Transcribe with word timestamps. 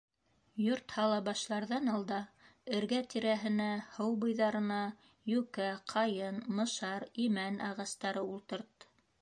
Йорт 0.67 0.93
һала 0.99 1.17
башларҙан 1.25 1.91
алда 1.97 2.17
эргә-тирәһенә, 2.77 3.67
һыу 3.97 4.17
буйҙарына 4.25 4.79
йүкә, 5.35 5.69
ҡайын, 5.95 6.43
мышар, 6.63 7.09
имән 7.29 7.65
ағастары 7.69 8.29
ултырт. 8.35 8.91